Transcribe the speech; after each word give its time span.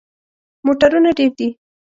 موټرونه 0.65 1.09
ډیر 1.17 1.29
دي 1.37 1.47